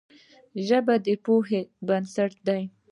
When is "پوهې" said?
1.23-1.61